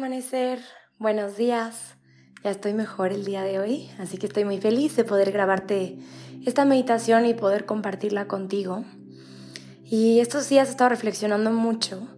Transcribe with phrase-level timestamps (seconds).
[0.00, 0.60] amanecer,
[0.98, 1.94] buenos días.
[2.42, 5.98] Ya estoy mejor el día de hoy, así que estoy muy feliz de poder grabarte
[6.46, 8.82] esta meditación y poder compartirla contigo.
[9.84, 12.08] Y estos días he estado reflexionando mucho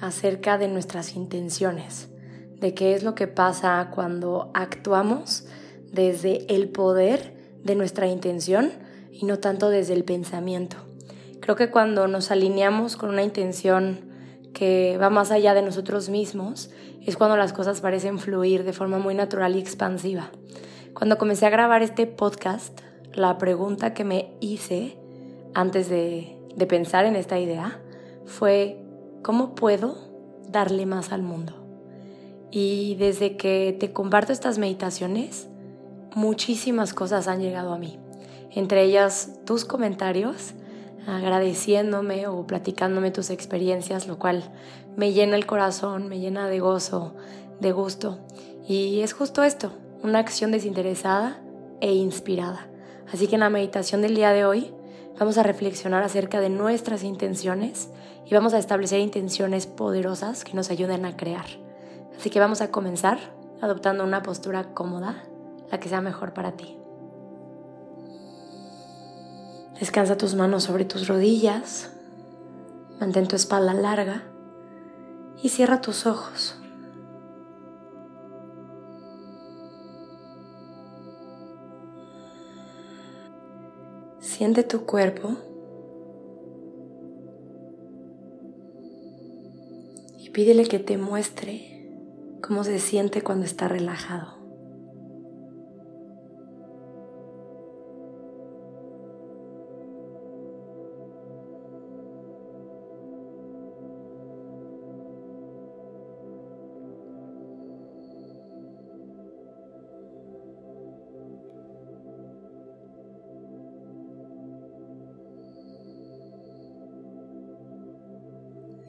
[0.00, 2.08] acerca de nuestras intenciones,
[2.56, 5.46] de qué es lo que pasa cuando actuamos
[5.92, 8.72] desde el poder de nuestra intención
[9.12, 10.76] y no tanto desde el pensamiento.
[11.38, 14.08] Creo que cuando nos alineamos con una intención
[14.52, 16.70] que va más allá de nosotros mismos,
[17.04, 20.30] es cuando las cosas parecen fluir de forma muy natural y expansiva.
[20.94, 22.80] Cuando comencé a grabar este podcast,
[23.12, 24.98] la pregunta que me hice
[25.54, 27.80] antes de, de pensar en esta idea
[28.26, 28.82] fue,
[29.22, 29.96] ¿cómo puedo
[30.48, 31.54] darle más al mundo?
[32.50, 35.48] Y desde que te comparto estas meditaciones,
[36.14, 37.98] muchísimas cosas han llegado a mí.
[38.50, 40.54] Entre ellas tus comentarios,
[41.08, 44.44] agradeciéndome o platicándome tus experiencias, lo cual
[44.96, 47.14] me llena el corazón, me llena de gozo,
[47.60, 48.18] de gusto.
[48.68, 51.40] Y es justo esto, una acción desinteresada
[51.80, 52.68] e inspirada.
[53.12, 54.74] Así que en la meditación del día de hoy
[55.18, 57.88] vamos a reflexionar acerca de nuestras intenciones
[58.26, 61.46] y vamos a establecer intenciones poderosas que nos ayuden a crear.
[62.16, 63.18] Así que vamos a comenzar
[63.62, 65.24] adoptando una postura cómoda,
[65.70, 66.77] la que sea mejor para ti.
[69.80, 71.92] Descansa tus manos sobre tus rodillas,
[72.98, 74.24] mantén tu espalda larga
[75.40, 76.58] y cierra tus ojos.
[84.18, 85.36] Siente tu cuerpo
[90.18, 91.88] y pídele que te muestre
[92.42, 94.37] cómo se siente cuando está relajado.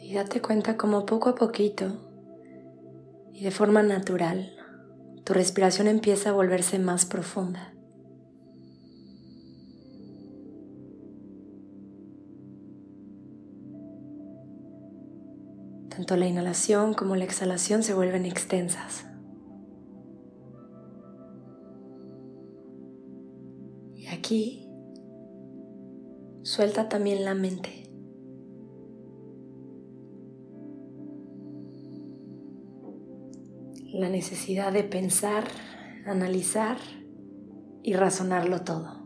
[0.10, 1.86] Y date cuenta como poco a poquito
[3.32, 4.52] y de forma natural
[5.24, 7.76] tu respiración empieza a volverse más profunda.
[15.90, 19.06] Tanto la inhalación como la exhalación se vuelven extensas.
[23.94, 24.68] Y aquí
[26.42, 27.89] suelta también la mente.
[34.00, 35.44] La necesidad de pensar,
[36.06, 36.78] analizar
[37.84, 38.98] y razonarlo todo.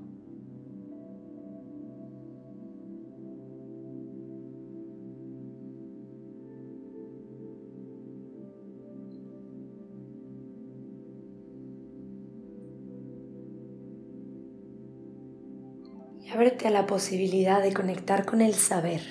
[16.22, 19.02] Y ábrete a la posibilidad de conectar con el saber,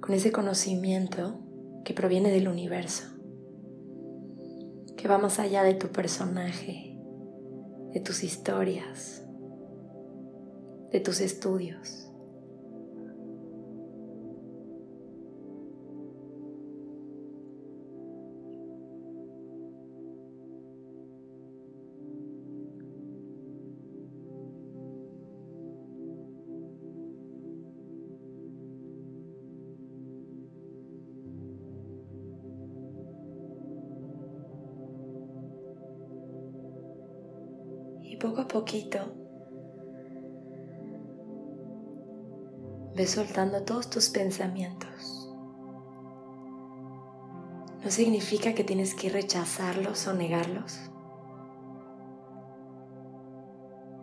[0.00, 1.40] con ese conocimiento
[1.84, 3.21] que proviene del universo
[5.02, 6.96] que va más allá de tu personaje,
[7.92, 9.24] de tus historias,
[10.92, 12.11] de tus estudios.
[38.16, 38.98] Poco a poquito
[42.94, 45.30] ve soltando todos tus pensamientos.
[47.82, 50.78] No significa que tienes que rechazarlos o negarlos.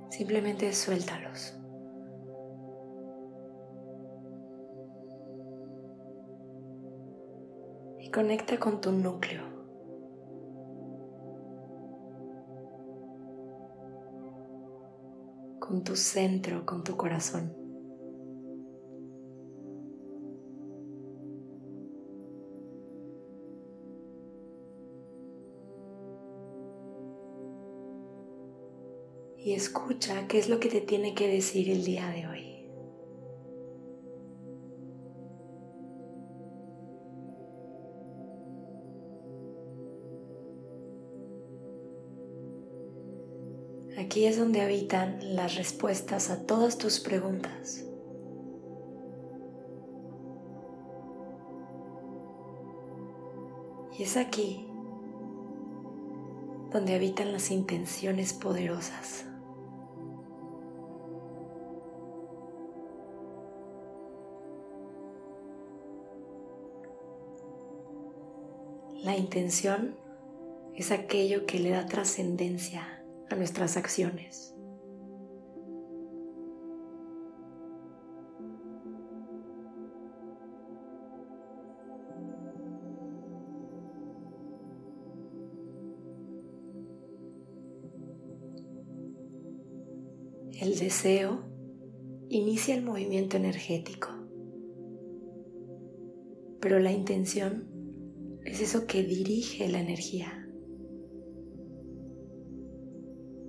[0.10, 1.54] Simplemente suéltalos.
[8.00, 9.59] Y conecta con tu núcleo.
[15.70, 17.54] Con tu centro, con tu corazón.
[29.38, 32.49] Y escucha qué es lo que te tiene que decir el día de hoy.
[44.00, 47.84] Aquí es donde habitan las respuestas a todas tus preguntas.
[53.98, 54.66] Y es aquí
[56.72, 59.26] donde habitan las intenciones poderosas.
[69.04, 69.98] La intención
[70.74, 72.99] es aquello que le da trascendencia
[73.30, 74.56] a nuestras acciones.
[90.62, 91.46] El deseo
[92.28, 94.10] inicia el movimiento energético,
[96.60, 97.70] pero la intención
[98.44, 100.39] es eso que dirige la energía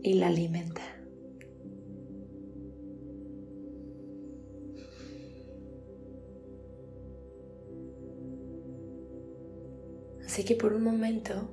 [0.03, 0.83] y la alimenta.
[10.25, 11.51] Así que por un momento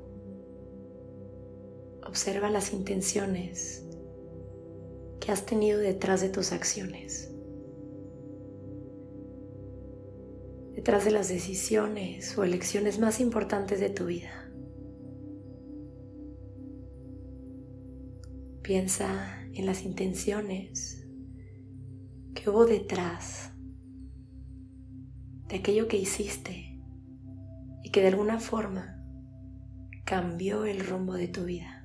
[2.05, 3.85] observa las intenciones
[5.19, 7.33] que has tenido detrás de tus acciones,
[10.75, 14.46] detrás de las decisiones o elecciones más importantes de tu vida.
[18.67, 21.07] Piensa en las intenciones
[22.35, 23.53] que hubo detrás
[25.47, 26.77] de aquello que hiciste
[27.81, 29.01] y que de alguna forma
[30.03, 31.76] cambió el rumbo de tu vida.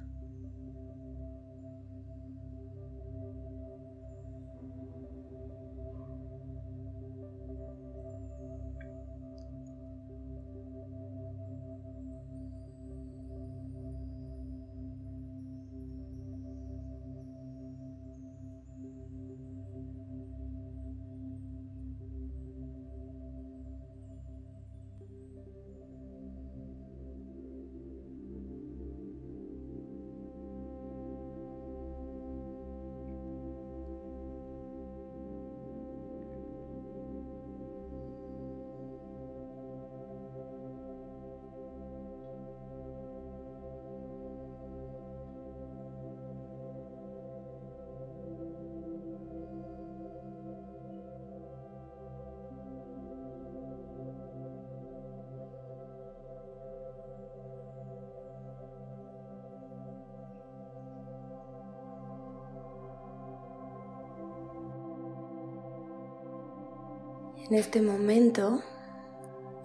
[67.48, 68.62] En este momento,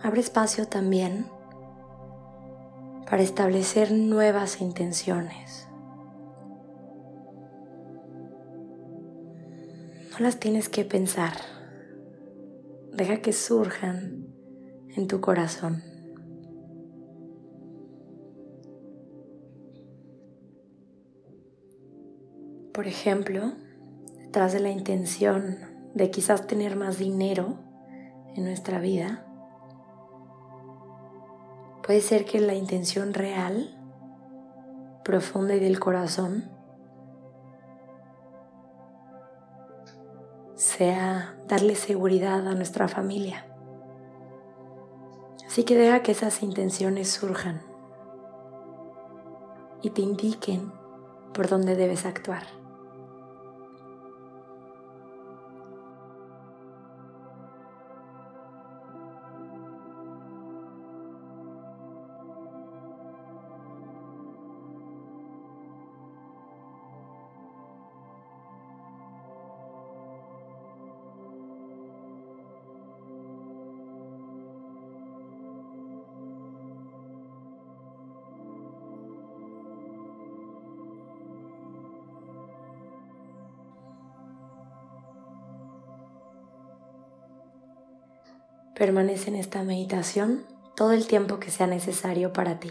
[0.02, 1.28] abre espacio también
[3.10, 5.68] para establecer nuevas intenciones.
[10.12, 11.34] No las tienes que pensar.
[12.92, 14.28] Deja que surjan
[14.96, 15.84] en tu corazón.
[22.74, 23.54] Por ejemplo,
[24.18, 25.58] detrás de la intención
[25.94, 27.67] de quizás tener más dinero,
[28.38, 29.26] en nuestra vida,
[31.86, 33.76] puede ser que la intención real,
[35.04, 36.52] profunda y del corazón,
[40.56, 43.46] sea darle seguridad a nuestra familia.
[45.46, 47.62] Así que deja que esas intenciones surjan
[49.82, 50.72] y te indiquen
[51.34, 52.44] por dónde debes actuar.
[88.78, 92.70] Permanece en esta meditación todo el tiempo que sea necesario para ti.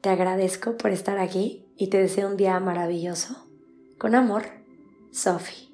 [0.00, 3.46] Te agradezco por estar aquí y te deseo un día maravilloso.
[3.96, 4.46] Con amor,
[5.12, 5.69] Sophie.